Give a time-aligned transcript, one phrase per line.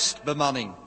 [0.00, 0.79] testbemanning.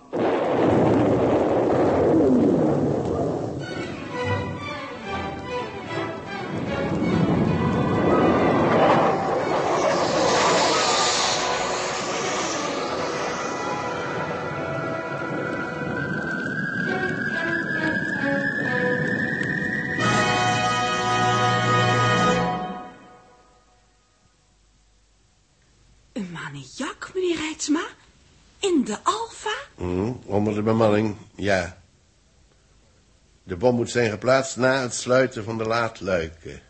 [33.64, 36.62] Bom moet zijn geplaatst na het sluiten van de laadluiken.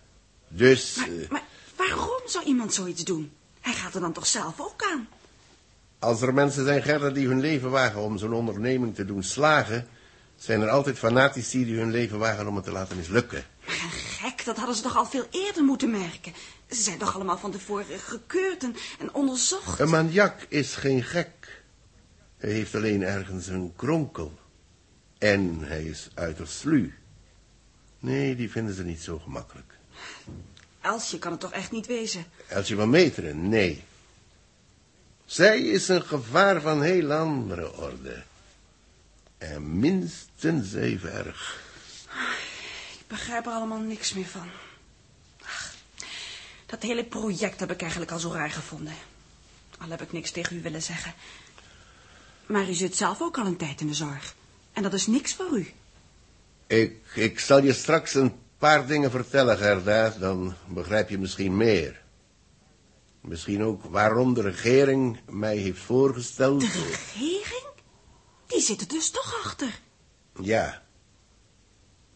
[0.47, 0.95] Dus...
[0.95, 1.43] Maar, eh, maar
[1.75, 3.31] waarom zou iemand zoiets doen?
[3.61, 5.07] Hij gaat er dan toch zelf ook aan?
[5.99, 9.87] Als er mensen zijn, Gerda, die hun leven wagen om zo'n onderneming te doen slagen...
[10.37, 13.45] zijn er altijd fanatici die hun leven wagen om het te laten mislukken.
[13.65, 16.33] Maar gek, dat hadden ze toch al veel eerder moeten merken.
[16.69, 19.79] Ze zijn toch allemaal van tevoren gekeurd en, en onderzocht.
[19.79, 21.61] Een maniak is geen gek.
[22.37, 24.41] Hij heeft alleen ergens een kronkel.
[25.23, 26.89] En hij is uiterst sluw.
[27.99, 29.73] Nee, die vinden ze niet zo gemakkelijk.
[30.81, 32.25] Elsje kan het toch echt niet wezen?
[32.47, 33.83] Elsje van Meteren, nee.
[35.25, 38.23] Zij is een gevaar van heel andere orde.
[39.37, 41.61] En minstens even erg.
[42.99, 44.49] Ik begrijp er allemaal niks meer van.
[45.43, 45.73] Ach,
[46.65, 48.93] dat hele project heb ik eigenlijk al zo raar gevonden.
[49.77, 51.13] Al heb ik niks tegen u willen zeggen.
[52.45, 54.35] Maar u zit zelf ook al een tijd in de zorg.
[54.73, 55.67] En dat is niks voor u.
[56.67, 60.09] Ik, ik zal je straks een paar dingen vertellen, Gerda.
[60.09, 62.01] Dan begrijp je misschien meer.
[63.21, 66.59] Misschien ook waarom de regering mij heeft voorgesteld.
[66.59, 67.67] De regering?
[68.47, 69.79] Die zit er dus toch achter.
[70.41, 70.81] Ja.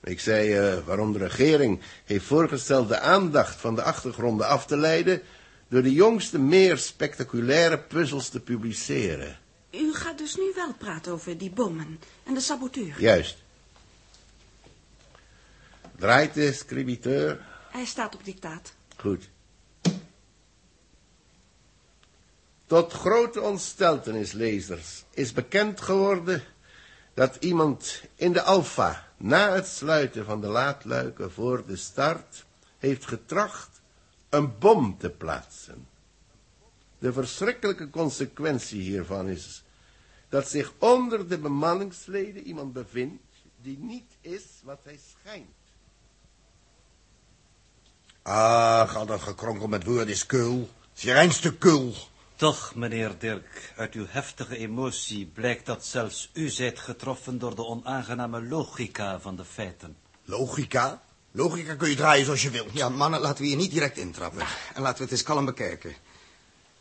[0.04, 4.78] Ik zei eh, waarom de regering heeft voorgesteld de aandacht van de achtergronden af te
[4.78, 5.22] leiden...
[5.70, 9.40] door de jongste, meer spectaculaire puzzels te publiceren.
[9.72, 13.02] U gaat dus nu wel praten over die bommen en de saboteur.
[13.02, 13.38] Juist.
[15.96, 17.46] Draait de scribiteur?
[17.72, 18.74] Hij staat op dictaat.
[18.98, 19.30] Goed.
[22.66, 26.44] Tot grote ontsteltenis, lezers, is bekend geworden
[27.14, 32.46] dat iemand in de Alfa na het sluiten van de laadluiken voor de start
[32.78, 33.82] heeft getracht
[34.30, 35.88] een bom te plaatsen.
[37.00, 39.64] De verschrikkelijke consequentie hiervan is
[40.30, 43.24] dat zich onder de bemanningsleden iemand bevindt
[43.62, 45.56] die niet is wat hij schijnt.
[48.22, 50.60] Ach, al dat gekronkel met woorden is kul.
[50.60, 51.94] Het is je reinste kul.
[52.36, 57.66] Toch, meneer Dirk, uit uw heftige emotie blijkt dat zelfs u zijt getroffen door de
[57.66, 59.98] onaangename logica van de feiten.
[60.26, 61.02] Logica?
[61.32, 62.74] Logica kun je draaien zoals je wilt.
[62.74, 64.46] Ja, mannen, laten we hier niet direct intrappen.
[64.74, 65.96] En laten we het eens kalm bekijken.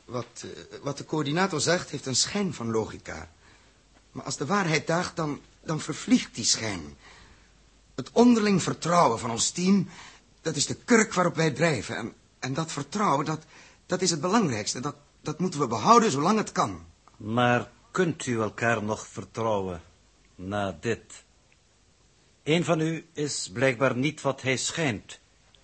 [0.06, 3.30] Wat, eh, wat de coördinator zegt, heeft een schijn van logica.
[4.12, 6.96] Maar als de waarheid daagt, dan, dan vervliegt die schijn.
[7.94, 9.88] Het onderling vertrouwen van ons team,
[10.40, 11.96] dat is de kurk waarop wij drijven.
[11.96, 13.44] En, en dat vertrouwen, dat,
[13.86, 14.80] dat is het belangrijkste.
[14.80, 16.84] Dat, dat moeten we behouden zolang het kan.
[17.16, 19.82] Maar kunt u elkaar nog vertrouwen
[20.34, 21.24] na dit?
[22.42, 25.18] Een van u is blijkbaar niet wat hij schijnt.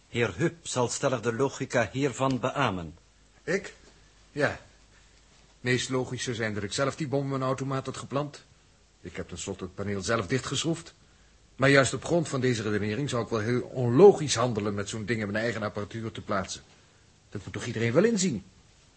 [0.09, 2.99] Heer Hup zal stellig de logica hiervan beamen.
[3.45, 3.75] Ik?
[4.33, 4.61] Ja.
[5.61, 8.45] Meest logisch zou zijn dat ik zelf die bommenautomaat had geplant.
[9.01, 10.95] Ik heb tenslotte het paneel zelf dichtgeschroefd.
[11.57, 15.05] Maar juist op grond van deze redenering zou ik wel heel onlogisch handelen met zo'n
[15.05, 16.63] ding in mijn eigen apparatuur te plaatsen.
[17.31, 18.45] Dat moet toch iedereen wel inzien?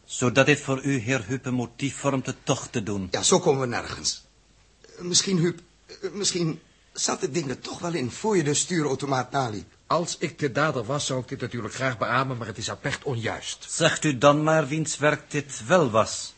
[0.05, 3.07] Zodat dit voor u, heer Hup, een motief vormt het toch te doen.
[3.11, 4.23] Ja, zo komen we nergens.
[4.81, 6.61] Eh, Misschien, Huub, eh, misschien
[6.93, 9.74] zat het ding er toch wel in voor je de stuurautomaat naliep.
[9.87, 13.03] Als ik de dader was, zou ik dit natuurlijk graag beamen, maar het is apert
[13.03, 13.65] onjuist.
[13.69, 16.33] Zegt u dan maar wiens werk dit wel was.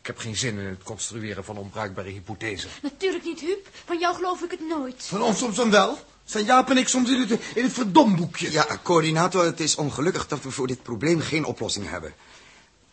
[0.00, 2.70] Ik heb geen zin in het construeren van onbruikbare hypothesen.
[2.82, 3.68] Natuurlijk niet, Huub.
[3.84, 5.04] Van jou geloof ik het nooit.
[5.04, 5.98] Van ons soms dan wel?
[6.24, 8.52] Zijn Jaap en ik soms in het, in het verdomboekje?
[8.52, 12.14] Ja, coördinator, het is ongelukkig dat we voor dit probleem geen oplossing hebben.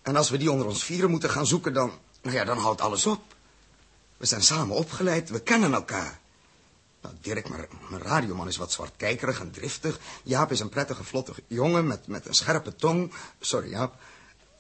[0.01, 1.91] En als we die onder ons vieren moeten gaan zoeken, dan,
[2.21, 3.21] nou ja, dan houdt alles op.
[4.17, 6.19] We zijn samen opgeleid, we kennen elkaar.
[7.07, 9.99] Nou, Dirk, maar mijn radioman is wat zwartkijkerig en driftig.
[10.23, 13.13] Jaap is een prettige, vlotte jongen met, met een scherpe tong.
[13.39, 13.95] Sorry, Jaap.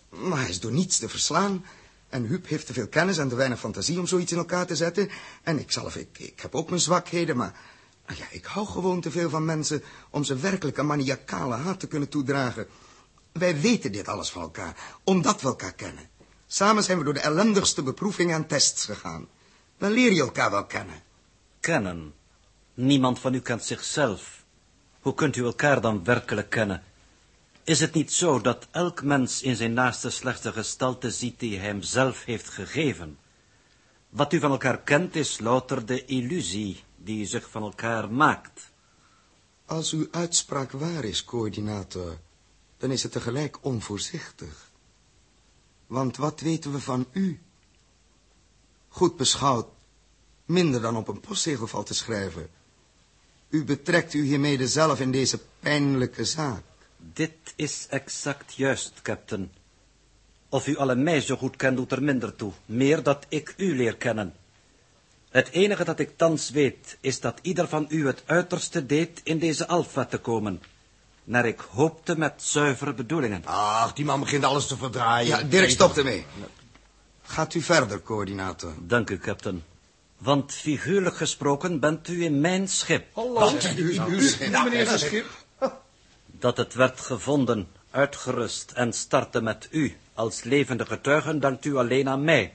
[0.09, 1.65] Maar hij is door niets te verslaan.
[2.09, 4.75] En Huub heeft te veel kennis en te weinig fantasie om zoiets in elkaar te
[4.75, 5.09] zetten.
[5.43, 7.53] En ik zelf, ik, ik heb ook mijn zwakheden, maar...
[8.15, 11.87] Ja, ik hou gewoon te veel van mensen om ze werkelijk een maniacale haat te
[11.87, 12.67] kunnen toedragen.
[13.31, 16.09] Wij weten dit alles van elkaar, omdat we elkaar kennen.
[16.47, 19.27] Samen zijn we door de ellendigste beproevingen en tests gegaan.
[19.77, 21.03] Dan leer je elkaar wel kennen.
[21.59, 22.13] Kennen.
[22.79, 24.45] Niemand van u kent zichzelf.
[24.99, 26.83] Hoe kunt u elkaar dan werkelijk kennen?
[27.63, 31.67] Is het niet zo dat elk mens in zijn naaste slechte gestalte ziet die hij
[31.67, 33.17] hem zelf heeft gegeven?
[34.09, 38.71] Wat u van elkaar kent is louter de illusie die u zich van elkaar maakt.
[39.65, 42.17] Als uw uitspraak waar is, coördinator,
[42.77, 44.71] dan is het tegelijk onvoorzichtig.
[45.87, 47.41] Want wat weten we van u?
[48.87, 49.67] Goed beschouwd,
[50.45, 52.49] minder dan op een postzegel valt te schrijven.
[53.49, 56.63] U betrekt u hiermee zelf in deze pijnlijke zaak.
[57.13, 59.51] Dit is exact juist, captain.
[60.49, 62.51] Of u alle mij zo goed kent, doet er minder toe.
[62.65, 64.33] Meer dat ik u leer kennen.
[65.29, 69.39] Het enige dat ik thans weet, is dat ieder van u het uiterste deed in
[69.39, 70.61] deze alfa te komen.
[71.23, 73.41] Naar ik hoopte met zuivere bedoelingen.
[73.45, 75.27] Ach, die man begint alles te verdraaien.
[75.27, 76.25] Ja, Dirk, stop ermee.
[77.23, 78.73] Gaat u verder, coördinator.
[78.79, 79.63] Dank u, captain.
[80.17, 83.05] Want figuurlijk gesproken bent u in mijn schip.
[83.15, 85.25] Meneer Schip.
[86.31, 92.09] Dat het werd gevonden, uitgerust en startte met u als levende getuigen, dankt u alleen
[92.09, 92.53] aan mij.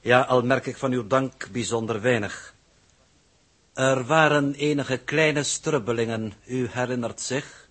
[0.00, 2.54] Ja, al merk ik van uw dank bijzonder weinig.
[3.74, 7.68] Er waren enige kleine strubbelingen, u herinnert zich,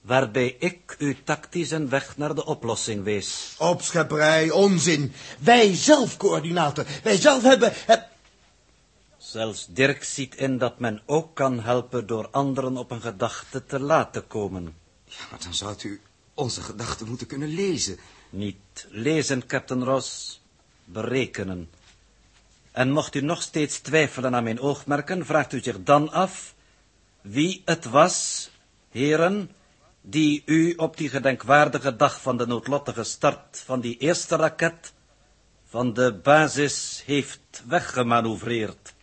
[0.00, 3.54] waarbij ik u tactisch een weg naar de oplossing wees.
[3.58, 5.12] Opschepperij, onzin.
[5.38, 6.84] Wij zelf, coördinator.
[7.02, 7.72] Wij zelf hebben...
[7.86, 8.12] heb-
[9.34, 13.80] Zelfs Dirk ziet in dat men ook kan helpen door anderen op een gedachte te
[13.80, 14.76] laten komen.
[15.04, 16.00] Ja, maar dan zou u
[16.34, 17.98] onze gedachten moeten kunnen lezen.
[18.30, 20.40] Niet lezen, Captain Ross,
[20.84, 21.70] berekenen.
[22.72, 26.54] En mocht u nog steeds twijfelen aan mijn oogmerken, vraagt u zich dan af
[27.20, 28.50] wie het was,
[28.90, 29.50] heren,
[30.00, 34.92] die u op die gedenkwaardige dag van de noodlottige start van die eerste raket
[35.68, 38.93] van de basis heeft weggemanoeuvreerd.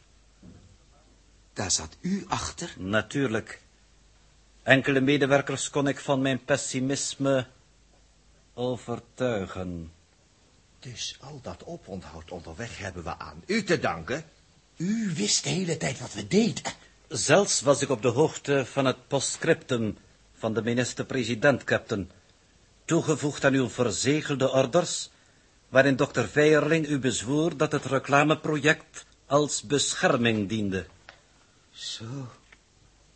[1.53, 2.73] Daar zat u achter.
[2.77, 3.61] Natuurlijk.
[4.63, 7.47] Enkele medewerkers kon ik van mijn pessimisme
[8.53, 9.91] overtuigen.
[10.79, 14.23] Dus al dat oponthoud onderweg hebben we aan u te danken.
[14.77, 16.73] U wist de hele tijd wat we deden.
[17.07, 19.97] Zelfs was ik op de hoogte van het postscriptum
[20.33, 22.11] van de minister-president, captain.
[22.85, 25.09] Toegevoegd aan uw verzegelde orders,
[25.69, 30.85] waarin dokter Veierling u bezwoer dat het reclameproject als bescherming diende.
[31.81, 32.27] Zo.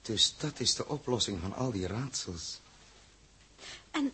[0.01, 2.59] Dus dat is de oplossing van al die raadsels.
[3.91, 4.11] En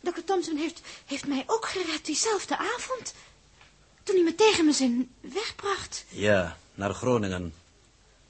[0.00, 3.14] dokter Thompson heeft, heeft mij ook gered diezelfde avond.
[4.02, 6.04] Toen hij me tegen mijn zin wegbracht.
[6.08, 7.54] Ja, naar Groningen.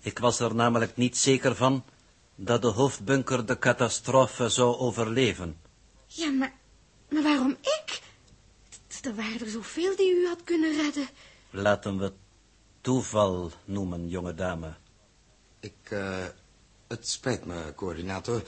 [0.00, 1.84] Ik was er namelijk niet zeker van
[2.34, 5.60] dat de hoofdbunker de catastrofe zou overleven.
[6.06, 6.54] Ja, maar,
[7.08, 8.00] maar waarom ik?
[9.02, 11.08] Er waren er zoveel die u had kunnen redden.
[11.50, 12.12] Laten we
[12.80, 14.76] toeval noemen, jonge dame.
[15.66, 16.24] Ik, eh,
[16.86, 18.42] het spijt me, coördinator,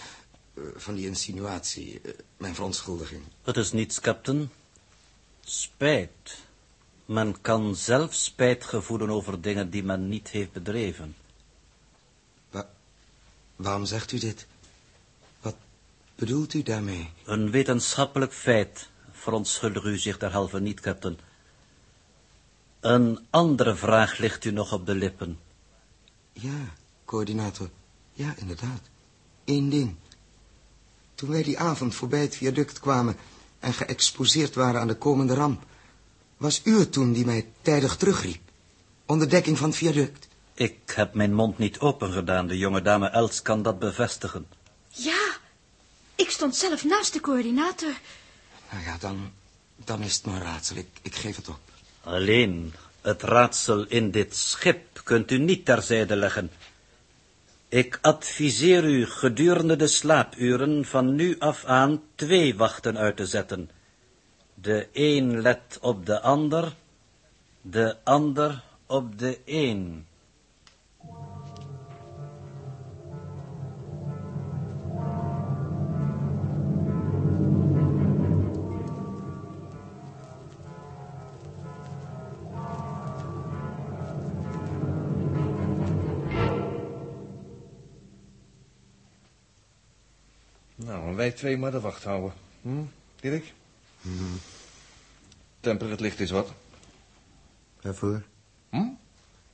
[0.54, 3.22] eh, van die insinuatie, eh, mijn verontschuldiging.
[3.42, 4.50] Het is niets, captain.
[5.44, 6.46] Spijt.
[7.04, 11.16] Men kan zelf spijt gevoelen over dingen die men niet heeft bedreven.
[12.50, 12.70] Wa-
[13.56, 14.46] waarom zegt u dit?
[15.40, 15.56] Wat
[16.14, 17.10] bedoelt u daarmee?
[17.24, 21.18] Een wetenschappelijk feit verontschuldig u zich derhalve niet, captain.
[22.80, 25.38] Een andere vraag ligt u nog op de lippen.
[26.32, 26.74] Ja,
[27.08, 27.70] coördinator.
[28.12, 28.80] Ja, inderdaad.
[29.44, 29.94] Eén ding.
[31.14, 33.16] Toen wij die avond voorbij het viaduct kwamen
[33.58, 35.62] en geëxposeerd waren aan de komende ramp,
[36.36, 38.40] was u het toen die mij tijdig terugriep.
[39.06, 40.28] Onder dekking van het viaduct.
[40.54, 44.46] Ik heb mijn mond niet opengedaan, de jonge dame Els kan dat bevestigen.
[44.88, 45.36] Ja,
[46.14, 47.92] ik stond zelf naast de coördinator.
[48.70, 49.32] Nou ja, dan,
[49.84, 50.76] dan is het maar een raadsel.
[50.76, 51.60] Ik, ik geef het op.
[52.02, 56.50] Alleen het raadsel in dit schip kunt u niet terzijde leggen.
[57.70, 63.70] Ik adviseer u gedurende de slaapuren van nu af aan twee wachten uit te zetten.
[64.54, 66.74] De een let op de ander,
[67.60, 70.06] de ander op de een.
[91.18, 92.32] Wij twee maar de wacht houden.
[92.62, 92.82] Hm,
[93.20, 93.52] Dirk?
[95.60, 96.52] Temper het licht is wat.
[97.80, 98.22] Waarvoor?
[98.70, 98.88] Hm?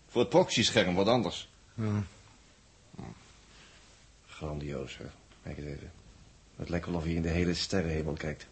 [0.09, 1.49] Voor het proxyscherm wat anders.
[1.75, 2.01] Hm.
[4.27, 5.05] Grandioos, hè.
[5.43, 5.93] Kijk eens even.
[6.57, 8.47] Het lijkt wel of hij in de hele sterrenhemel kijkt.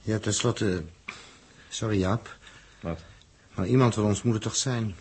[0.00, 0.84] Ja, tenslotte...
[1.68, 2.36] Sorry, Jaap.
[2.80, 3.00] Wat?
[3.54, 4.94] Maar iemand van ons moet het toch zijn?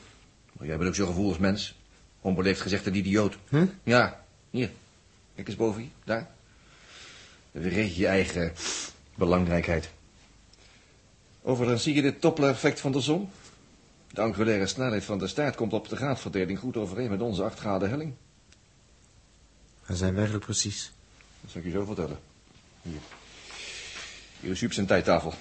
[0.54, 1.76] Maar jij bent ook zo'n gevoelig mens.
[2.22, 3.38] Onbeleefd gezegd een idioot.
[3.50, 3.70] Huh?
[3.84, 4.72] Ja, hier.
[5.36, 6.30] Kijk eens boven je, daar.
[7.52, 8.54] Verreed je eigen
[9.16, 9.90] belangrijkheid.
[11.42, 13.30] Overigens zie je dit Doppler-effect van de zon?
[14.14, 17.60] De angulaire snelheid van de staart komt op de graadverdeling goed overeen met onze 8
[17.60, 18.14] graden helling.
[19.86, 20.92] Waar zijn we eigenlijk precies?
[21.42, 22.20] Dat zal ik je zo vertellen.
[22.82, 23.00] Hier.
[24.40, 25.34] Hier is Huub zijn tijdtafel.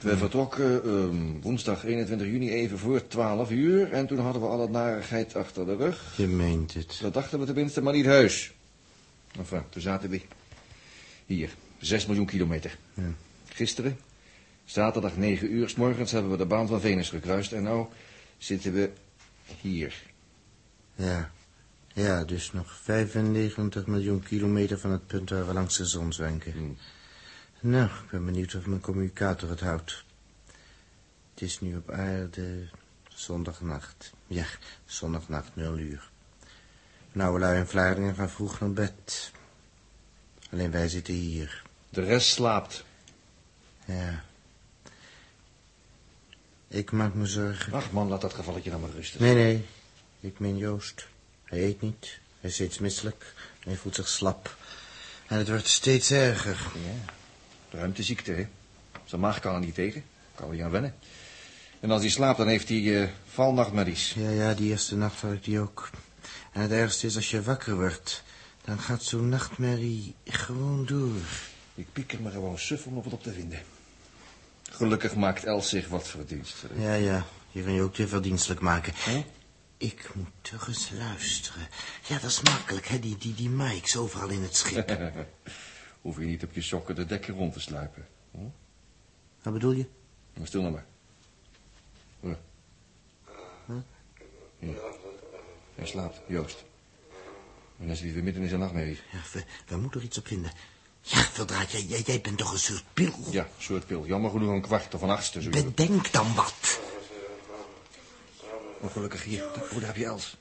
[0.00, 3.92] We vertrokken ehm, woensdag 21 juni even voor 12 uur.
[3.92, 6.14] En toen hadden we alle narigheid achter de rug.
[6.16, 6.98] Je meent het.
[7.00, 8.52] Dat dachten we tenminste, maar niet heus.
[9.38, 10.20] Enfin, toen zaten we
[11.34, 11.50] hier.
[11.78, 12.78] 6 miljoen kilometer.
[12.94, 13.12] Ja.
[13.48, 13.98] Gisteren,
[14.64, 17.52] zaterdag 9 uur, s morgens hebben we de baan van Venus gekruist.
[17.52, 17.86] En nou
[18.38, 18.90] zitten we
[19.60, 20.02] hier.
[20.94, 21.30] Ja.
[21.92, 26.52] Ja, dus nog 95 miljoen kilometer van het punt waar we langs de zon zwenken.
[26.52, 26.76] Hmm.
[27.60, 30.04] Nou, ik ben benieuwd of mijn communicator het houdt.
[31.30, 32.68] Het is nu op aarde
[33.08, 34.12] zondagnacht.
[34.26, 34.46] Ja,
[34.84, 36.10] zondagnacht, nul uur.
[37.12, 39.32] Nou, lui en Vlaardingen gaan vroeg naar bed.
[40.52, 41.62] Alleen wij zitten hier.
[41.88, 42.84] De rest slaapt.
[43.84, 44.24] Ja.
[46.68, 47.72] Ik maak me zorgen.
[47.72, 49.22] Ach man, laat dat gevalletje nou maar rusten.
[49.22, 49.66] Nee, nee.
[50.20, 51.06] Ik meen Joost.
[51.44, 52.18] Hij eet niet.
[52.40, 53.34] Hij is steeds misselijk.
[53.58, 54.56] Hij voelt zich slap.
[55.26, 56.58] En het wordt steeds erger.
[56.74, 57.12] Ja,
[57.78, 58.46] ruimteziekte, hè.
[59.04, 60.04] Zijn maag kan er niet tegen.
[60.34, 60.94] Kan er niet aan wennen.
[61.80, 64.14] En als hij slaapt, dan heeft hij eh valnachtmerries.
[64.16, 65.90] Ja, ja, die eerste nacht had ik die ook.
[66.52, 68.22] En het ergste is als je wakker wordt.
[68.64, 71.20] Dan gaat zo'n nachtmerrie gewoon door.
[71.74, 73.58] Ik pieker me gewoon suf om nog wat op te vinden.
[74.70, 76.64] Gelukkig maakt Els zich wat verdienst.
[76.76, 77.24] Ja, ja.
[77.50, 78.92] Je kan je ook weer verdienstelijk maken.
[78.96, 79.24] Hè?
[79.76, 81.68] Ik moet toch eens luisteren.
[82.06, 85.00] Ja, dat is makkelijk, hè, die, die, die mics overal in het schip.
[86.02, 88.06] Hoef je niet op je sokken de dekken rond te sluipen.
[88.30, 88.38] Hm?
[89.42, 89.86] Wat bedoel je?
[90.34, 90.86] Maar stil nou maar.
[92.20, 92.36] Hoor.
[94.58, 94.78] Hier.
[95.74, 96.64] Hij slaapt, Joost.
[97.80, 98.98] En dan zit hij weer midden in zijn nachtmerrie.
[99.12, 100.52] Ja, we, we moeten er iets op vinden.
[101.02, 103.12] Ja, verdraad, jij, jij, jij bent toch een soort pil?
[103.30, 104.06] Ja, een soort pil.
[104.06, 105.42] Jammer genoeg een kwart of een achtste.
[105.42, 105.50] Zo.
[105.50, 106.80] Bedenk dan wat.
[108.80, 109.44] Ongelukkig hier.
[109.72, 110.36] Daar heb je Els.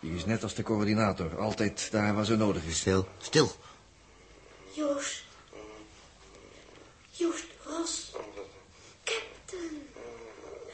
[0.00, 1.38] Die is net als de coördinator.
[1.38, 2.78] Altijd daar waar ze nodig is.
[2.78, 3.52] Stil, stil.
[4.72, 5.24] Joost.
[7.10, 8.12] Joost Ros.
[9.04, 9.82] Captain.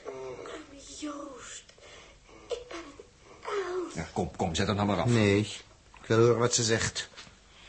[0.06, 1.64] Arme Joost.
[2.48, 3.94] Ik ben een elf.
[3.94, 5.06] Ja, kom, kom, zet hem nou maar af.
[5.06, 5.48] Nee,
[6.16, 7.08] wil horen wat ze zegt.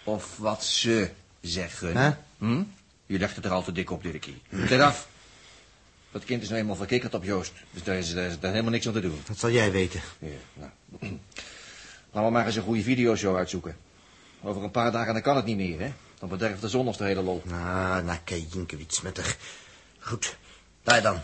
[0.04, 1.10] Of wat ze
[1.42, 1.98] zeggen.
[1.98, 2.12] Hè?
[2.38, 2.64] Hm?
[3.06, 4.42] Je legt het er al te dik op, Dirkie.
[4.68, 5.08] Zet af.
[6.12, 7.54] Dat kind is nou eenmaal verkikkerd op Joost.
[7.72, 9.22] Dus daar is, daar is daar helemaal niks aan te doen.
[9.28, 10.02] Dat zal jij weten.
[10.20, 10.72] Ja, nou.
[12.12, 13.78] Laten we maar eens een goede videoshow uitzoeken.
[14.42, 15.94] Over een paar dagen dan kan het niet meer, hè?
[16.20, 17.42] Dan bederft de zon ons de hele lol.
[17.46, 19.36] Nou, nou, kei Jinkewits met haar.
[20.00, 20.38] Goed,
[20.84, 21.22] daar dan.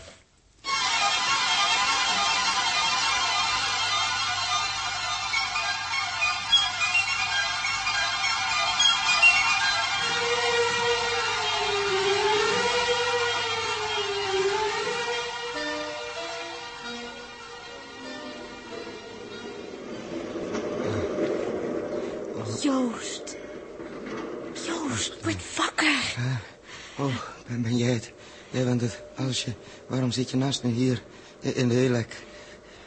[29.86, 31.02] Waarom zit je naast me hier
[31.40, 32.16] in de elek?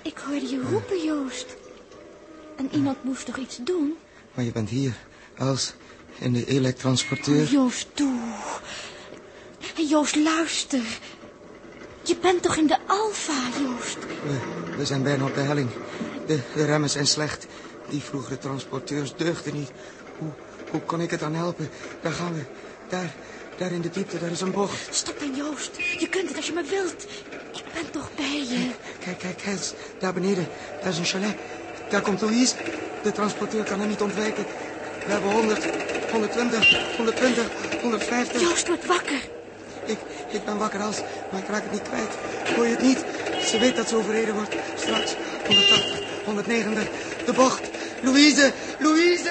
[0.01, 1.45] Ik hoorde je roepen, Joost.
[2.57, 3.97] En iemand moest toch iets doen?
[4.33, 4.93] Maar je bent hier,
[5.37, 5.73] Els,
[6.19, 7.43] in de elektransporteur.
[7.51, 8.19] Joost, doe.
[9.89, 10.99] Joost, luister.
[12.03, 13.97] Je bent toch in de Alfa, Joost?
[14.23, 14.39] We,
[14.77, 15.69] we zijn bijna op de helling.
[16.27, 17.47] De, de remmen zijn slecht.
[17.89, 19.71] Die vroegere transporteurs deugden niet.
[20.17, 20.29] Hoe,
[20.71, 21.69] hoe kon ik het dan helpen?
[22.01, 22.41] Daar gaan we.
[22.89, 23.15] Daar,
[23.61, 24.95] daar in de diepte, daar is een bocht.
[24.95, 25.71] Stop dan, Joost.
[25.99, 27.03] Je kunt het als je maar wilt.
[27.53, 28.69] Ik ben toch bij je.
[28.99, 30.47] Kijk, kijk, Els, daar beneden.
[30.81, 31.35] Daar is een chalet.
[31.89, 32.55] Daar komt Louise.
[33.03, 34.45] De transporteur kan er niet ontwijken.
[35.05, 35.65] We hebben 100,
[36.11, 37.45] 120, 120,
[37.81, 38.41] 150.
[38.41, 39.21] Joost, word wakker.
[39.85, 39.97] Ik,
[40.31, 40.97] ik ben wakker als,
[41.31, 42.13] maar ik raak het niet kwijt.
[42.55, 43.05] Hoor je het niet?
[43.45, 44.55] Ze weet dat ze overreden wordt.
[44.75, 45.15] Straks
[45.45, 46.87] 180, 190,
[47.25, 47.69] de bocht.
[48.01, 49.29] Louise, Louise!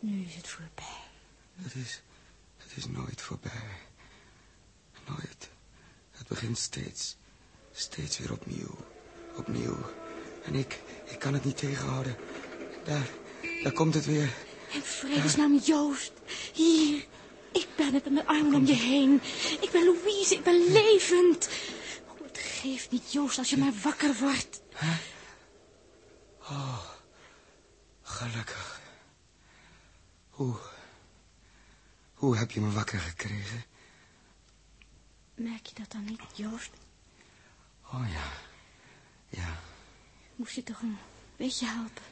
[0.00, 0.84] Nu is het voorbij.
[1.62, 2.02] Het is,
[2.56, 3.68] het is nooit voorbij.
[5.06, 5.48] Nooit.
[6.10, 7.16] Het begint steeds,
[7.72, 8.76] steeds weer opnieuw.
[9.36, 9.76] Opnieuw.
[10.44, 12.16] En ik, ik kan het niet tegenhouden.
[12.84, 13.08] Daar,
[13.62, 14.34] daar komt het weer.
[14.72, 16.12] In vredesnaam, Joost.
[16.52, 17.06] Hier.
[17.52, 19.20] Ik ben het met mijn armen om je heen.
[19.60, 21.48] Ik ben Louise, ik ben levend.
[22.08, 24.60] Oh, het geeft niet, Joost, als je maar wakker wordt.
[28.18, 28.80] Gelukkig.
[30.30, 30.56] Hoe,
[32.14, 33.64] hoe heb je me wakker gekregen?
[35.38, 36.70] Merk je dat dan niet, Joost?
[37.92, 38.32] Oh ja,
[39.28, 39.60] ja.
[40.36, 40.98] Moest je toch een
[41.36, 42.02] weet je helpen?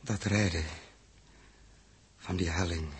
[0.00, 0.64] Dat rijden.
[2.16, 2.92] Van die helling.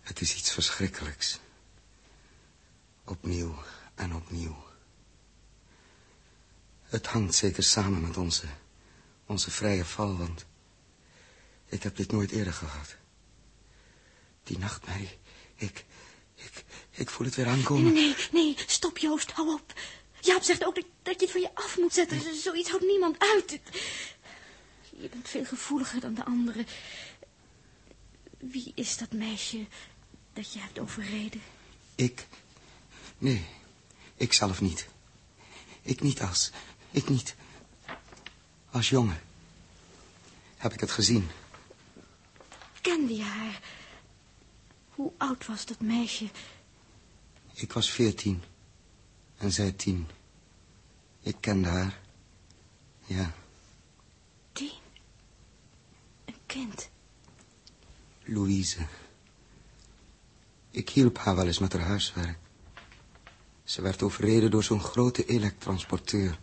[0.00, 1.40] Het is iets verschrikkelijks.
[3.04, 3.62] Opnieuw
[3.94, 4.64] en opnieuw.
[6.82, 8.46] Het hangt zeker samen met onze,
[9.26, 10.46] onze vrije val, want
[11.66, 12.96] ik heb dit nooit eerder gehad.
[14.44, 15.18] Die nachtmerrie,
[15.56, 15.84] ik,
[16.34, 17.92] ik, ik voel het weer aankomen.
[17.92, 19.72] Nee, nee, stop Joost, hou op.
[20.20, 22.34] Jaap zegt ook dat, dat je het van je af moet zetten.
[22.36, 23.60] Zoiets houdt niemand uit.
[24.90, 26.66] Je bent veel gevoeliger dan de anderen.
[28.38, 29.66] Wie is dat meisje
[30.32, 31.42] dat je hebt overreden?
[31.94, 32.26] Ik?
[33.18, 33.44] Nee,
[34.16, 34.88] ik zelf niet.
[35.82, 36.50] Ik niet als,
[36.90, 37.34] ik niet.
[38.70, 39.22] Als jongen
[40.56, 41.30] heb ik het gezien.
[42.80, 43.60] Kende je haar?
[44.94, 46.28] Hoe oud was dat meisje?
[47.52, 48.42] Ik was veertien
[49.36, 50.06] en zij tien.
[51.20, 52.00] Ik kende haar.
[53.04, 53.34] Ja,
[54.52, 54.72] Tien.
[56.24, 56.90] Een kind.
[58.24, 58.86] Louise.
[60.70, 62.38] Ik hielp haar wel eens met haar huiswerk.
[63.64, 66.38] Ze werd overreden door zo'n grote elektransporteur.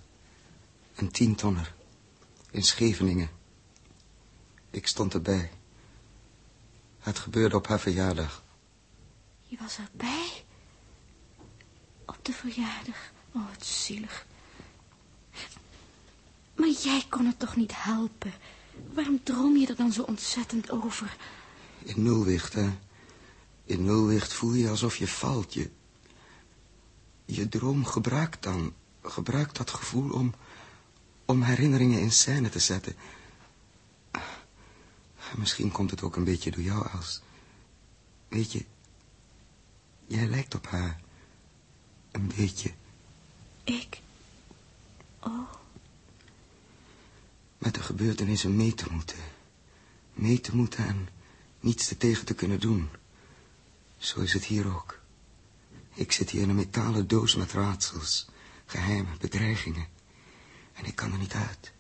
[0.96, 1.76] Een tientonner.
[2.52, 3.30] In Scheveningen.
[4.70, 5.52] Ik stond erbij.
[7.00, 8.41] Het gebeurde op haar verjaardag.
[9.52, 10.46] Je was erbij?
[12.06, 13.12] Op de verjaardag.
[13.32, 14.26] Oh, wat zielig.
[16.56, 18.34] Maar jij kon het toch niet helpen?
[18.94, 21.18] Waarom droom je er dan zo ontzettend over?
[21.84, 22.70] In nulwicht, hè?
[23.66, 25.54] In nulwicht voel je alsof je valt.
[25.54, 25.70] Je,
[27.26, 30.34] je droom gebruikt dan, gebruikt dat gevoel om,
[31.26, 32.96] om herinneringen in scène te zetten.
[35.38, 37.22] Misschien komt het ook een beetje door jou als...
[38.28, 38.66] Weet je,
[40.12, 41.00] jij lijkt op haar.
[42.12, 42.72] Een beetje.
[43.64, 44.02] Ik?
[45.20, 45.52] Oh,
[47.58, 49.18] Met de gebeurtenissen mee te moeten.
[50.14, 51.10] Mee te moeten en
[51.60, 52.90] niets er tegen te kunnen doen.
[53.98, 55.00] Zo is het hier ook.
[55.94, 58.30] Ik zit hier in een metalen doos met raadsels,
[58.66, 59.88] geheimen, bedreigingen.
[60.74, 61.72] En ik kan er niet uit.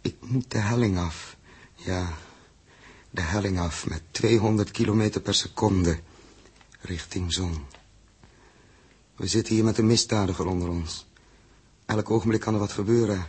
[0.00, 1.36] Ik moet de helling af.
[1.74, 2.16] Ja,
[3.10, 6.00] de helling af met 200 kilometer per seconde.
[6.82, 7.66] Richting zon.
[9.16, 11.06] We zitten hier met een misdadiger onder ons.
[11.86, 13.28] Elk ogenblik kan er wat gebeuren.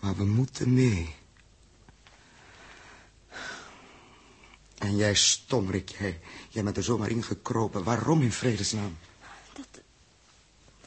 [0.00, 1.14] Maar we moeten mee.
[4.78, 7.84] En jij stomrik, jij, jij bent er zomaar ingekropen.
[7.84, 8.98] Waarom in vredesnaam?
[9.54, 9.82] dat...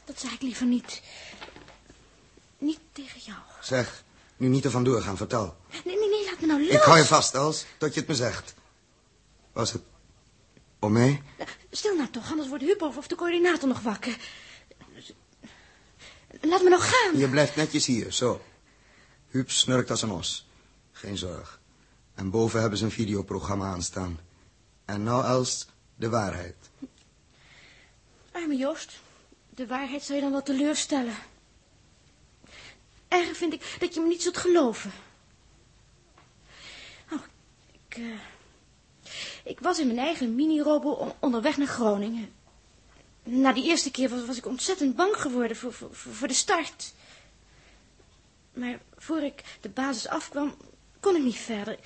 [0.04, 1.02] Dat zeg ik liever niet.
[2.58, 3.38] Niet tegen jou.
[3.62, 4.04] Zeg,
[4.36, 5.56] nu niet er vandoor gaan, vertel.
[5.84, 6.74] Nee, nee, nee, laat me nou los.
[6.74, 8.54] Ik hou je vast, Els, tot je het me zegt.
[9.52, 9.82] Was het
[10.78, 11.22] om mij?
[11.70, 14.16] Stil nou toch, anders wordt Huub of of de coördinator nog wakker.
[16.40, 17.18] Laat me nou gaan.
[17.18, 18.40] Je blijft netjes hier, zo.
[19.28, 20.46] Huub snurkt als een os.
[20.92, 21.60] Geen zorg.
[22.14, 24.20] En boven hebben ze een videoprogramma aanstaan.
[24.84, 26.56] En nou, Els, de waarheid.
[28.32, 29.00] Arme Joost,
[29.50, 31.14] de waarheid zou je dan wel teleurstellen.
[33.08, 34.92] Erg vind ik dat je me niet zult geloven.
[37.12, 37.22] Oh,
[37.72, 38.04] ik, eh,
[39.48, 42.32] ik was in mijn eigen mini-robo on- onderweg naar Groningen.
[43.22, 46.92] Na die eerste keer was, ik ontzettend bang geworden voor, voor, de start.
[48.52, 50.56] Maar voor ik de basis afkwam,
[51.00, 51.78] kon ik niet verder.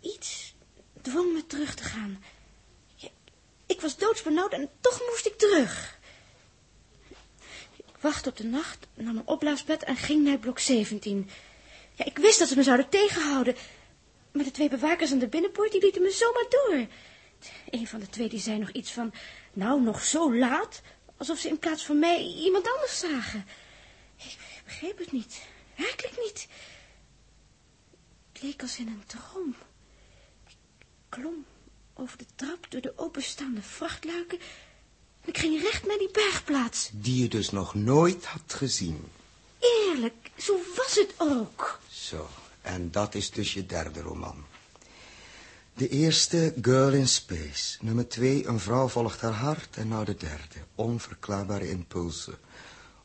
[0.00, 0.54] Iets
[1.02, 2.22] dwong me terug te gaan.
[3.66, 5.98] Ik was doodsbenauwd en toch moest ik terug.
[7.76, 11.30] Ik wachtte op de nacht, nam een opblaasbed en ging naar blok 17.
[11.94, 13.54] Ja, ik wist dat ze me zouden tegenhouden.
[14.32, 16.86] Maar de twee bewakers aan de binnenpoort, die lieten me zomaar door.
[17.70, 19.12] Een van de twee die zei nog iets van...
[19.52, 20.82] Nou, nog zo laat,
[21.16, 23.46] alsof ze in plaats van mij iemand anders zagen.
[24.16, 25.40] Ik begreep het niet.
[25.76, 26.48] Werkelijk niet.
[28.32, 29.54] Het leek als in een droom.
[30.46, 30.56] Ik
[31.08, 31.44] klom
[31.94, 34.38] over de trap door de openstaande vrachtluiken...
[35.20, 36.90] en ik ging recht naar die bergplaats.
[36.92, 39.08] Die je dus nog nooit had gezien.
[39.58, 41.80] Eerlijk, zo was het ook.
[41.90, 42.28] Zo,
[42.62, 44.44] en dat is dus je derde roman.
[45.74, 47.76] De eerste, Girl in Space.
[47.80, 49.76] Nummer twee, Een vrouw volgt haar hart.
[49.76, 52.38] En nou de derde, Onverklaarbare impulsen.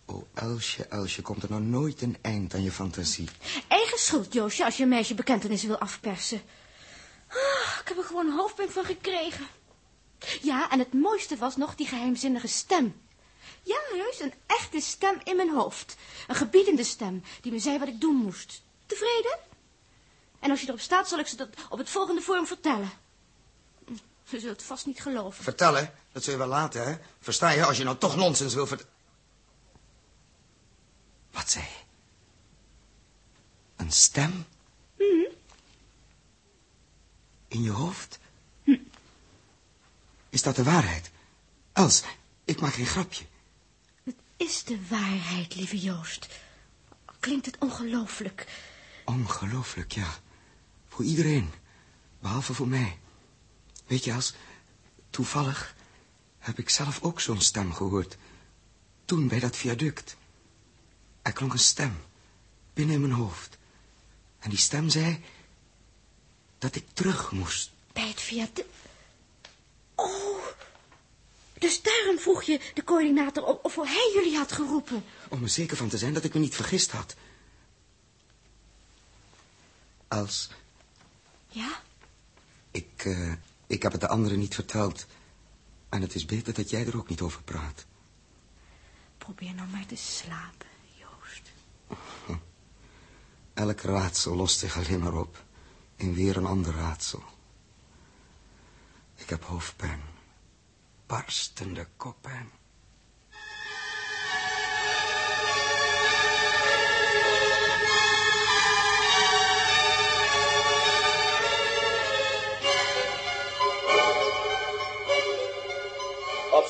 [0.06, 3.30] O, Elsje, Elsje, komt er nou nooit een eind aan je fantasie?
[3.68, 6.42] Eigen schuld, Joosje, als je een meisje bekentenissen wil afpersen.
[7.30, 9.48] Ah, ik heb er gewoon een hoofdpijn van gekregen.
[10.42, 13.02] Ja, en het mooiste was nog die geheimzinnige stem.
[13.64, 15.96] Ja, juist, een echte stem in mijn hoofd.
[16.28, 18.62] Een gebiedende stem die me zei wat ik doen moest.
[18.86, 19.40] Tevreden?
[20.40, 22.90] En als je erop staat, zal ik ze dat op het volgende forum vertellen.
[24.24, 25.44] Ze zullen het vast niet geloven.
[25.44, 25.94] Vertellen?
[26.12, 26.98] Dat zul je wel laten, hè?
[27.20, 28.94] Versta je, als je nou toch nonsens wil vertellen...
[31.32, 31.84] Wat zei je?
[33.76, 34.46] Een stem?
[37.48, 38.20] In je hoofd?
[40.30, 41.12] Is dat de waarheid?
[41.74, 42.04] Els,
[42.44, 43.26] ik maak geen grapje.
[44.04, 46.28] Het is de waarheid, lieve Joost.
[47.20, 48.48] Klinkt het ongelooflijk.
[49.06, 50.20] Ongelooflijk, ja.
[50.88, 51.50] Voor iedereen.
[52.20, 53.00] Behalve voor mij.
[53.88, 54.34] Weet je, als
[55.10, 55.76] toevallig
[56.40, 58.18] heb ik zelf ook zo'n stem gehoord.
[59.06, 60.18] Toen bij dat viaduct.
[61.22, 61.98] Er klonk een stem
[62.74, 63.58] binnen in mijn hoofd.
[64.40, 65.24] En die stem zei
[66.58, 67.72] dat ik terug moest.
[67.94, 68.74] Bij het viaduct...
[69.96, 70.46] Oh,
[71.60, 75.04] dus daarom vroeg je de coördinator of, of hij jullie had geroepen.
[75.30, 77.16] Om er zeker van te zijn dat ik me niet vergist had.
[81.48, 81.82] Ja?
[82.72, 83.34] ik, eh,
[83.68, 85.06] ik heb het de anderen niet verteld.
[85.90, 87.86] En het is beter dat jij er ook niet over praat.
[89.18, 91.52] Probeer nou maar te slapen, Joost.
[93.54, 95.44] Elk raadsel lost zich alleen maar op.
[95.96, 97.24] In weer een ander raadsel.
[99.16, 100.02] Ik heb hoofdpijn.
[101.06, 102.52] Barstende koppijn.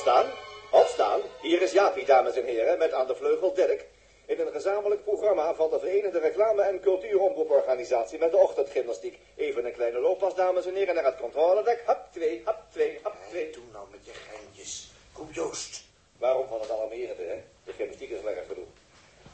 [0.06, 0.30] Opstaan,
[0.70, 1.20] opstaan.
[1.42, 3.84] Hier is Jaapie, dames en heren, met aan de vleugel Dirk.
[4.26, 9.18] In een gezamenlijk programma van de Verenigde Reclame- en Cultuuromroeporganisatie met de ochtendgymnastiek.
[9.36, 11.82] Even een kleine looppas, dames en heren, naar het controledek.
[11.86, 13.50] Hap 2, hap 2, hap 2.
[13.52, 14.90] Doe nou met je geintjes.
[15.12, 15.84] Kom Joost.
[16.18, 17.42] Waarom van het alarmerende, hè?
[17.64, 18.68] De gymnastiek is lekker genoeg.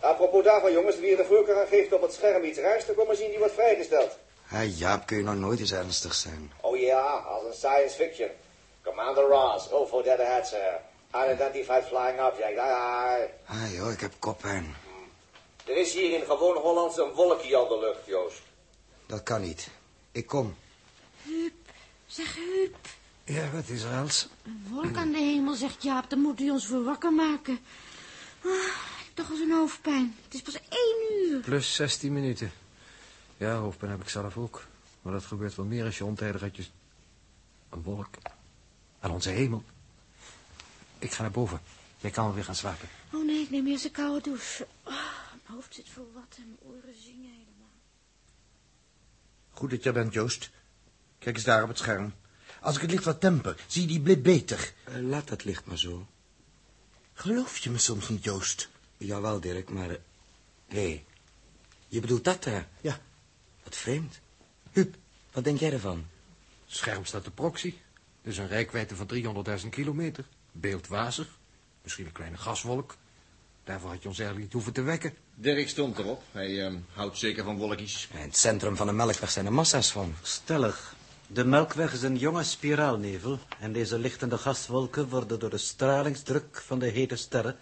[0.01, 2.93] Apropos daarvan, jongens, wie er de voorkeur aan geeft om het scherm iets raars te
[2.93, 4.19] komen zien, die wordt vrijgesteld.
[4.43, 6.53] Hé, Jaap, kun je nou nooit eens ernstig zijn?
[6.61, 8.31] Oh ja, als een science fiction.
[8.83, 10.81] Commander Ross, go for dead ahead, sir.
[11.15, 13.31] Unidentified flying object, aye aye.
[13.47, 14.75] Ah, joh, ik heb koppijn.
[15.67, 18.43] Er is hier in gewoon Hollands een wolkje aan de lucht, Joost.
[19.07, 19.69] Dat kan niet.
[20.13, 20.55] Ik kom.
[21.23, 21.53] Huub,
[22.07, 22.77] zeg Huub.
[23.25, 24.29] Ja, wat is er, Els?
[24.45, 26.11] Een wolk aan de hemel, zegt Jaap.
[26.11, 27.59] Dan moet hij ons voor wakker maken.
[28.45, 28.51] Ah,
[28.99, 30.17] ik heb toch al zo'n hoofdpijn.
[30.25, 31.41] Het is pas één uur.
[31.41, 32.53] Plus 16 minuten.
[33.37, 34.65] Ja, hoofdpijn heb ik zelf ook.
[35.03, 36.65] Maar dat gebeurt wel meer als je ontijdig uit je...
[37.71, 38.09] Een wolk.
[39.03, 39.65] Aan onze hemel.
[40.99, 41.61] Ik ga naar boven.
[41.99, 42.89] Jij kan wel weer gaan slapen.
[43.13, 44.67] Oh nee, ik neem eerst een koude douche.
[44.83, 44.95] Ah,
[45.45, 47.73] mijn hoofd zit vol wat en mijn oren zingen helemaal.
[49.51, 50.51] Goed dat je bent, Joost.
[51.19, 52.15] Kijk eens daar op het scherm.
[52.61, 54.73] Als ik het licht wat temper, zie je die blip beter.
[54.85, 56.07] Eh, laat dat licht maar zo.
[57.13, 58.69] Geloof je me soms niet, Joost?
[58.97, 59.89] Jawel, Dirk, maar...
[59.89, 59.99] Hé,
[60.67, 61.05] hey,
[61.89, 62.69] je bedoelt dat daar?
[62.81, 63.01] Ja.
[63.63, 64.21] Wat vreemd.
[64.73, 64.97] Huub,
[65.33, 66.07] wat denk jij ervan?
[66.67, 67.75] Scherm staat de proxy.
[68.23, 69.11] Dus een rijkwijde van
[69.63, 70.25] 300.000 kilometer.
[70.53, 71.39] Beeldwazig.
[71.83, 72.97] Misschien een kleine gaswolk.
[73.65, 75.15] Daarvoor had je ons eigenlijk niet hoeven te wekken.
[75.35, 76.23] Dirk stond erop.
[76.33, 78.09] Hij ehm, houdt zeker van wolkjes.
[78.13, 80.15] In het centrum van de melkweg zijn er massa's van.
[80.23, 80.95] Stellig.
[81.27, 86.79] De Melkweg is een jonge spiraalnevel en deze lichtende gaswolken worden door de stralingsdruk van
[86.79, 87.57] de hete sterren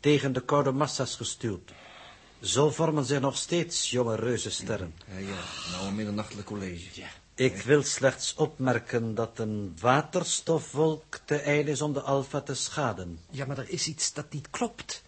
[0.00, 1.72] tegen de koude massa's gestuurd.
[2.40, 4.94] Zo vormen zich nog steeds jonge reuzensterren.
[5.12, 5.70] Ja, ja.
[5.72, 7.00] Nou, een middernachtelijk college.
[7.00, 7.08] Ja.
[7.36, 13.18] Ik wil slechts opmerken dat een waterstofwolk te ijl is om de alfa te schaden.
[13.30, 15.02] Ja, maar er is iets dat niet klopt.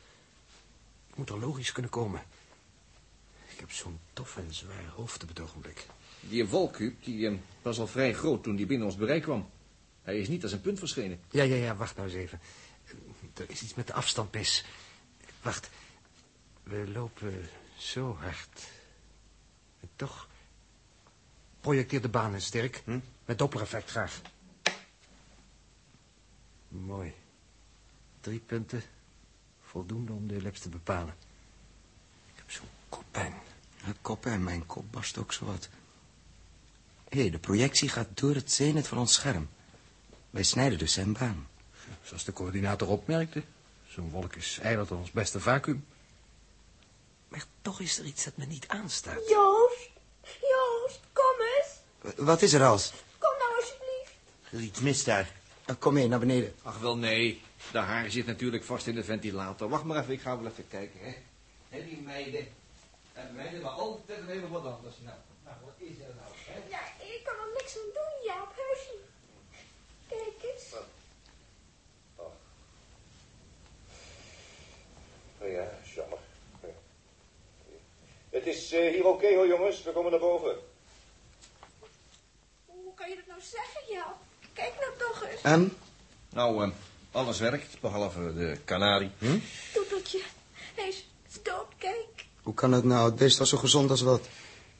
[1.08, 2.22] Ik moet er logisch kunnen komen.
[3.48, 5.86] Ik heb zo'n tof en zwaar hoofd op het ogenblik.
[6.20, 9.50] Die wolkhuub, die ehm, was al vrij groot toen die binnen ons bereik kwam.
[10.02, 11.20] Hij is niet als een punt verschenen.
[11.30, 12.40] Ja, ja, ja, wacht nou eens even.
[13.34, 14.64] Er is iets met de afstand mis.
[15.42, 15.70] Wacht.
[16.62, 18.68] We lopen zo hard.
[19.80, 20.28] En toch
[21.66, 22.82] projecteert de baan eens sterk.
[22.84, 22.98] Hm?
[23.24, 24.20] Met dopplereffect graag.
[26.68, 27.14] Mooi.
[28.20, 28.82] Drie punten.
[29.62, 31.14] Voldoende om de ellipse te bepalen.
[32.26, 33.34] Ik heb zo'n koppijn.
[33.82, 35.68] Het kop en mijn kop barst ook zo wat.
[37.08, 39.48] Hé, de projectie gaat door het zenit van ons scherm.
[40.30, 41.48] Wij snijden dus zijn baan.
[42.02, 43.42] Zoals de coördinator opmerkte.
[43.88, 45.86] Zo'n wolk is eigenlijk ons beste vacuüm.
[47.28, 49.28] Maar toch is er iets dat me niet aanstaat.
[52.16, 52.92] Wat is er, als?
[53.18, 54.12] Kom nou alsjeblieft.
[54.50, 55.32] Er is iets mis daar.
[55.64, 56.54] Eh, kom mee, naar beneden.
[56.62, 57.42] Ach, wel nee.
[57.72, 59.68] De haar zit natuurlijk vast in de ventilator.
[59.68, 61.14] Wacht maar even, ik ga wel even kijken, hè.
[61.68, 62.46] Hé, die meiden.
[63.12, 64.94] En meiden, maar altijd even wat anders.
[65.02, 66.60] Nou, nou, wat is er nou, hè?
[66.68, 69.08] Ja, ik kan er niks aan doen, Jaap, heus niet.
[70.08, 70.74] Kijk eens.
[75.38, 76.18] Oh ja, is jammer.
[76.62, 76.68] Ja.
[78.30, 79.82] Het is eh, hier oké hoor, jongens.
[79.82, 80.56] We komen naar boven.
[82.96, 84.16] Hoe kan je dat nou zeggen, Jaap?
[84.52, 85.42] Kijk nou toch eens.
[85.42, 85.76] En?
[86.32, 86.70] Nou, ehm,
[87.10, 89.10] alles werkt, behalve de kanarie.
[89.72, 90.20] Toeteltje.
[90.74, 90.94] Hé,
[91.42, 92.24] dood, kijk.
[92.42, 93.06] Hoe kan het nou?
[93.06, 94.20] Het beest was zo gezond als wat.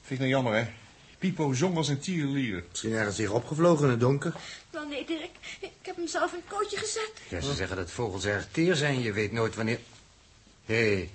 [0.01, 0.71] Vind ik nou jammer, hè?
[1.19, 2.65] Pipo zong als een tierlier.
[2.69, 4.35] Misschien ergens hier opgevlogen in het donker.
[4.71, 5.31] Wel nee, Dirk.
[5.61, 7.13] Ik heb hem zelf in een kootje gezet.
[7.29, 9.01] Ja, ze zeggen dat vogels erg teer zijn.
[9.01, 9.81] Je weet nooit wanneer...
[10.65, 11.11] Hé, hey,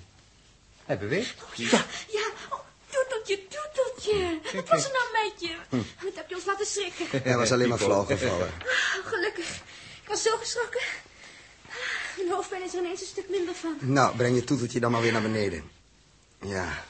[0.84, 1.42] hij beweegt.
[1.56, 2.21] Ja, ja.
[4.52, 5.54] Wat was er nou met je?
[6.02, 7.22] Wat heb je ons laten schrikken?
[7.22, 8.46] Hij was alleen maar flauw gevallen.
[8.48, 9.48] Oh, gelukkig.
[10.02, 10.80] Ik was zo geschrokken.
[12.16, 13.76] Mijn hoofdpijn is er ineens een stuk minder van.
[13.80, 15.70] Nou, breng je toeteltje dan maar weer naar beneden.
[16.40, 16.84] Ja.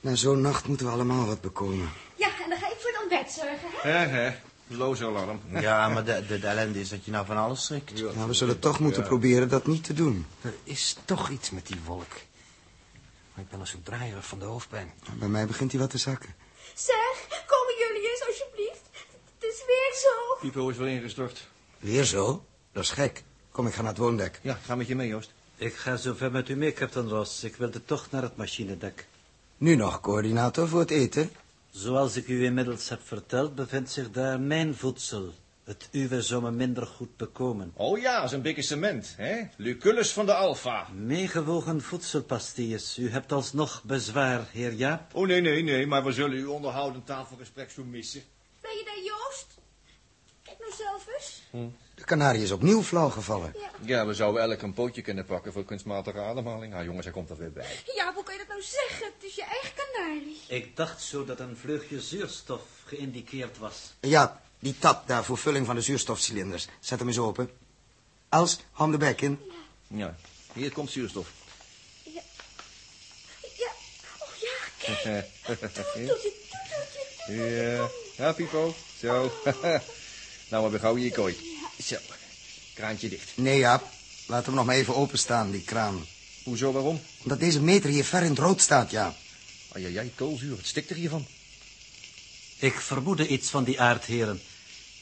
[0.00, 1.90] Na zo'n nacht moeten we allemaal wat bekomen.
[2.14, 3.90] Ja, en dan ga ik voor het ontbijt zorgen, hè?
[3.90, 4.36] Hè, hè.
[4.66, 5.40] Loze alarm.
[5.60, 8.02] Ja, maar de, de, de ellende is dat je nou van alles schrikt.
[8.14, 10.26] Nou, we zullen toch moeten proberen dat niet te doen.
[10.40, 12.12] Er is toch iets met die wolk.
[13.40, 14.92] Maar ik ben al zo draaierig van de hoofdpijn.
[15.18, 16.34] Bij mij begint hij wat te zakken.
[16.74, 18.80] Zeg, komen jullie eens alsjeblieft.
[19.38, 20.36] Het is weer zo.
[20.40, 21.48] Pipo is wel ingestort.
[21.78, 22.44] Weer zo?
[22.72, 23.22] Dat is gek.
[23.50, 24.38] Kom, ik ga naar het woondek.
[24.42, 25.32] Ja, ga met je mee, Joost.
[25.56, 27.44] Ik ga zo ver met u mee, Captain Ross.
[27.44, 29.06] Ik wilde toch naar het machinedek.
[29.56, 31.32] Nu nog, coördinator, voor het eten?
[31.70, 35.32] Zoals ik u inmiddels heb verteld, bevindt zich daar mijn voedsel.
[35.70, 37.72] Het uwe zou me minder goed bekomen.
[37.74, 39.42] Oh ja, zo'n bikke cement, hè?
[39.56, 40.88] Lucullus van de Alfa.
[40.94, 42.98] Meegewogen voedselpastilles.
[42.98, 45.14] U hebt alsnog bezwaar, heer Jaap.
[45.14, 48.22] Oh, nee, nee, nee, maar we zullen uw onderhoudend tafelgesprek zo missen.
[48.60, 49.46] Ben je daar, Joost?
[50.42, 51.42] Kijk nou zelf eens.
[51.94, 53.54] De kanarie is opnieuw flauw gevallen.
[53.80, 56.72] Ja, we zouden elk een pootje kunnen pakken voor kunstmatige ademhaling.
[56.72, 57.76] Nou, jongens, hij komt er weer bij.
[57.94, 59.06] Ja, hoe kan je dat nou zeggen?
[59.06, 60.40] Het is je eigen kanarie.
[60.48, 63.94] Ik dacht zo dat een vleugje zuurstof geïndiceerd was.
[64.00, 66.66] Ja, die tap daar voor vulling van de zuurstofcilinders.
[66.80, 67.50] Zet hem eens open.
[68.28, 69.40] Els, hou hem de bek in.
[69.86, 70.16] Ja,
[70.52, 71.28] hier komt zuurstof.
[72.02, 72.22] Ja.
[73.56, 73.70] Ja.
[74.18, 75.30] Oh ja, kijk.
[75.44, 76.32] Toeteltje, toeteltje.
[77.26, 78.74] Ja, ja, Pipo.
[78.98, 79.32] Zo.
[80.50, 81.36] nou, maar we gauw in je kooi.
[81.82, 81.96] Zo.
[82.74, 83.36] Kraantje dicht.
[83.36, 83.88] Nee, Jaap.
[84.26, 86.06] Laat hem nog maar even openstaan, die kraan.
[86.44, 87.00] Hoezo, waarom?
[87.22, 89.14] Omdat deze meter hier ver in het rood staat, ja.
[89.72, 90.56] Ajajaj, koolzuur.
[90.56, 91.26] Het stikt er hiervan.
[92.58, 94.40] Ik vermoedde iets van die aard, heren.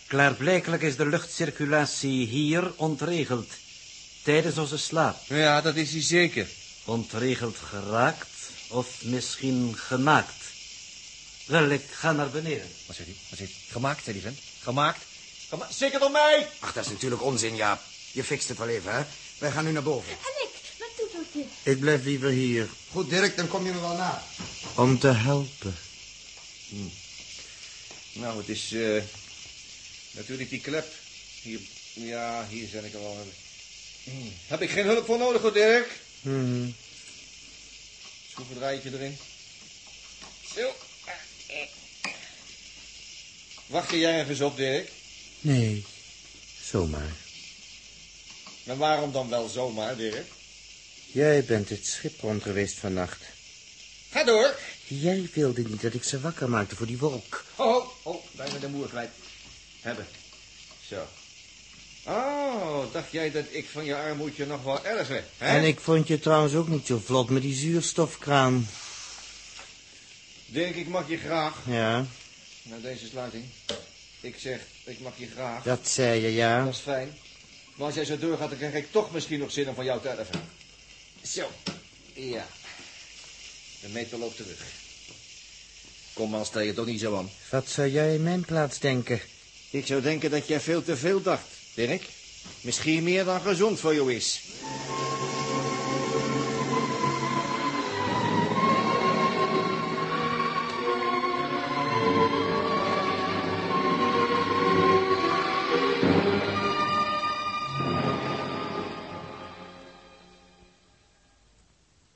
[0.08, 3.50] Klaarblijkelijk is de luchtcirculatie hier ontregeld.
[4.22, 5.16] Tijdens onze slaap.
[5.26, 6.48] Ja, dat is hij zeker.
[6.84, 8.26] Ontregeld geraakt
[8.68, 10.34] of misschien gemaakt.
[11.46, 12.70] Wel, ik ga naar beneden.
[12.86, 13.18] Wat zegt hij?
[13.28, 13.60] Wat zegt hij?
[13.70, 14.38] Gemaakt, zei die vent.
[14.62, 15.02] Gemaakt?
[15.48, 16.48] Gema zeker door mij!
[16.58, 17.80] Ach, dat is natuurlijk onzin, Jaap.
[18.12, 19.02] Je fixt het wel even, hè.
[19.38, 20.10] Wij gaan nu naar boven.
[20.10, 21.44] En ik, met toeteltje.
[21.62, 22.68] Ik blijf liever hier.
[22.90, 24.22] Goed, Dirk, dan kom je me wel na.
[24.74, 25.76] Om te helpen.
[28.12, 29.02] Nou, het is eh
[30.10, 30.92] natuurlijk die klep.
[31.42, 31.60] Hier,
[31.92, 33.26] ja, hier zijn ik er wel.
[34.04, 34.32] Hmm.
[34.46, 36.00] Heb ik geen hulp voor nodig, hoor, Dirk?
[36.20, 36.70] Mhm.
[38.30, 39.16] Schroevendraaitje erin.
[40.54, 40.74] Zo.
[43.66, 44.90] Wacht jij even eens op, Dirk?
[45.40, 45.84] Nee,
[46.62, 47.12] zomaar.
[48.64, 50.26] En waarom dan wel zomaar, Dirk?
[51.12, 53.22] Jij bent het schip rond geweest vannacht.
[54.10, 54.58] Ga door.
[54.86, 57.44] Jij wilde niet dat ik ze wakker maakte voor die wolk.
[57.56, 59.10] Oh, oh, oh, bijna de moer kwijt.
[59.80, 60.06] Hebben.
[60.88, 61.06] Zo.
[62.04, 65.56] Oh, dacht jij dat ik van je armoedje nog wel erger, hè?
[65.56, 68.68] En ik vond je trouwens ook niet zo vlot met die zuurstofkraan.
[70.46, 71.54] Dirk, ik mag je graag.
[71.66, 72.06] Ja,
[72.62, 73.44] Na deze sluiting.
[74.20, 75.62] Ik zeg, ik mag je graag.
[75.62, 76.64] dat zei je, ja.
[76.64, 77.16] Dat is fijn.
[77.74, 80.00] Maar als jij zo doorgaat, dan krijg ik toch misschien nog zin om van jou
[80.00, 80.48] te erven.
[81.22, 81.50] Zo.
[82.12, 82.46] Ja.
[83.80, 84.58] De meter loopt terug.
[86.12, 87.30] Kom maar, stel je toch niet zo aan.
[87.50, 89.20] Wat zou jij in mijn plaats denken?
[89.70, 92.08] Ik zou denken dat jij veel te veel dacht, Dirk.
[92.60, 94.42] Misschien meer dan gezond voor jou is.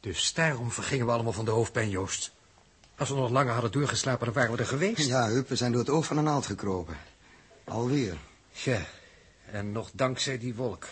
[0.01, 2.33] Dus daarom vergingen we allemaal van de hoofdpijn, Joost.
[2.97, 5.07] Als we nog langer hadden doorgeslapen, dan waren we er geweest.
[5.07, 6.97] Ja, Hup, we zijn door het oog van een naald gekropen.
[7.65, 8.17] Alweer.
[8.53, 8.87] Ja,
[9.51, 10.87] en nog dankzij die wolk.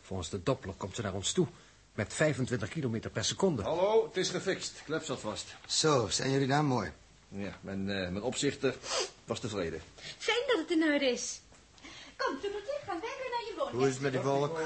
[0.00, 1.46] Volgens de Doppler komt ze naar ons toe.
[1.94, 3.62] Met 25 kilometer per seconde.
[3.62, 4.82] Hallo, het is gefixt.
[4.84, 5.54] Klep zat vast.
[5.66, 6.92] Zo, zijn jullie daar mooi?
[7.28, 8.74] Ja, mijn, eh, mijn opzichter
[9.24, 9.80] was tevreden.
[10.18, 11.40] Fijn dat het in orde is.
[12.16, 13.76] Kom, toeteltje, gaan wij weer naar je woning.
[13.76, 14.58] Hoe is het met die wolk?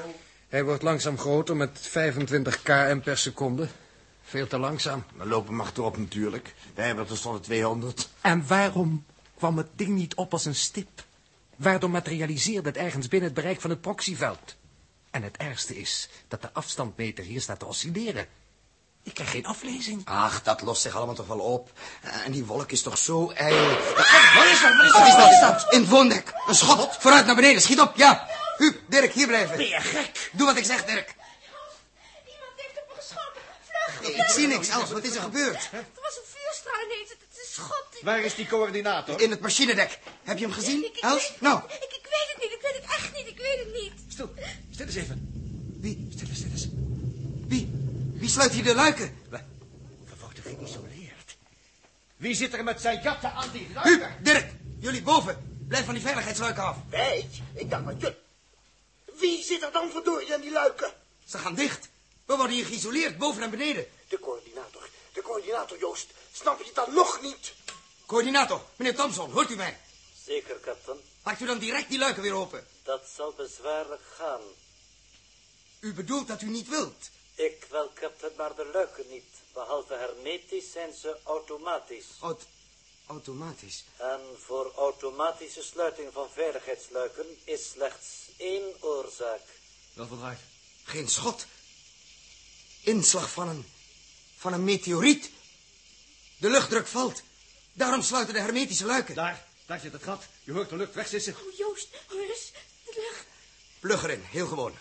[0.49, 3.67] Hij wordt langzaam groter met 25 km per seconde.
[4.23, 5.03] Veel te langzaam.
[5.15, 6.53] We lopen maar erop natuurlijk.
[6.75, 8.09] Wij hebben tenslotte 200.
[8.21, 9.05] En waarom
[9.37, 11.03] kwam het ding niet op als een stip?
[11.55, 14.55] Waardoor materialiseerde het ergens binnen het bereik van het proxyveld?
[15.11, 18.27] En het ergste is dat de afstandmeter hier staat te oscilleren.
[19.03, 20.01] Ik krijg geen aflezing.
[20.05, 21.71] Ach, dat lost zich allemaal toch wel op.
[22.25, 23.67] En die wolk is toch zo ijl.
[23.67, 24.33] Wat is dat?
[24.35, 24.77] Wat is dat?
[24.91, 25.31] Wat is dat?
[25.31, 25.73] Is dat?
[25.73, 26.33] In het woondek.
[26.47, 26.97] Een schot.
[26.99, 27.61] Vooruit naar beneden.
[27.61, 27.95] Schiet op.
[27.95, 28.27] Ja.
[28.57, 29.57] Huub, Dirk, hier blijven.
[29.57, 30.29] Ben je gek?
[30.31, 31.15] Doe wat ik zeg, Dirk.
[32.25, 34.25] Iemand heeft op me geschoten.
[34.25, 34.91] Ik zie niks, Els.
[34.91, 35.69] Wat is er gebeurd?
[35.71, 37.09] Er was een vuurstraal ineens.
[37.09, 37.22] Het het
[37.53, 38.01] schot.
[38.01, 39.21] Waar is die coördinator?
[39.21, 39.99] In het machinedek.
[40.23, 41.29] Heb je hem gezien, ik- ik Els?
[41.29, 42.51] weet- Nou, Ik, ik weet het niet.
[42.51, 43.27] Ik weet het echt niet.
[43.27, 43.91] Ik weet het niet.
[44.13, 44.33] Stil,
[44.71, 45.27] stil eens even.
[45.79, 46.67] wie, Stil eens, stil eens.
[47.47, 47.69] wie,
[48.13, 49.17] wie sluit hier de luiken?
[49.29, 49.39] We
[50.19, 51.35] worden geïsoleerd.
[52.17, 54.23] Wie zit er met zijn jatten aan die Huub, luiken?
[54.23, 55.65] Dirk, jullie boven.
[55.67, 56.77] Blijf van die veiligheidsluiken af.
[56.89, 57.29] Wij?
[57.53, 58.15] Ik dacht maar je.
[59.19, 60.93] Wie zit er dan verdorie aan die luiken?
[61.25, 61.89] Ze gaan dicht.
[62.25, 63.85] We worden hier geïsoleerd, boven en beneden.
[64.07, 64.89] De coördinator.
[65.13, 66.07] De coördinator, Joost.
[66.33, 67.53] Snap je dan nog niet?
[68.05, 69.79] Coördinator, meneer Thompson, hoort u mij?
[70.25, 70.97] Zeker, captain.
[71.23, 72.67] Maakt u dan direct die luiken weer open.
[72.83, 74.41] Dat zal bezwaarlijk gaan.
[75.79, 77.09] U bedoelt dat u niet wilt.
[77.35, 79.23] Ik wel, captain, maar de luiken niet.
[79.53, 82.05] Behalve hermetisch zijn ze automatisch.
[82.19, 82.45] Aut
[83.07, 83.83] automatisch.
[83.97, 89.41] En voor automatische sluiting van veiligheidsluiken is slechts één oorzaak.
[89.93, 90.39] Wel verdraaid.
[90.83, 91.45] Geen schot.
[92.81, 93.65] Inslag van een...
[94.37, 95.31] van een meteoriet.
[96.43, 97.23] De luchtdruk valt.
[97.73, 99.15] Daarom sluiten de hermetische luiken.
[99.15, 100.23] Daar, daar zit het gat.
[100.43, 101.35] Je hoort de lucht wegsissen.
[101.35, 102.51] Oh, Joost, hoor eens.
[102.85, 103.25] De lucht.
[103.79, 104.73] Plug erin, heel gewoon.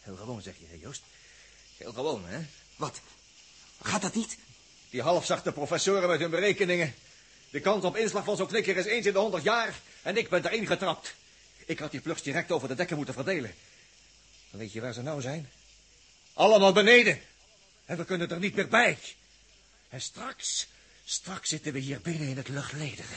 [0.00, 1.02] Heel gewoon, zeg je, hè, Joost.
[1.76, 2.40] Heel gewoon, hè?
[2.76, 3.00] Wat?
[3.82, 4.36] Gaat dat niet?
[4.90, 6.94] Die halfzachte professoren met hun berekeningen.
[7.50, 9.80] De kans op inslag van zo'n knikker is eens in de honderd jaar.
[10.02, 11.14] En ik ben erin getrapt.
[11.66, 13.54] Ik had die plugs direct over de dekken moeten verdelen.
[14.50, 15.50] Dan weet je waar ze nou zijn?
[16.32, 17.20] Allemaal beneden.
[17.84, 18.98] En we kunnen er niet meer bij.
[19.88, 20.68] En straks,
[21.04, 23.14] straks zitten we hier binnen in het luchtledige.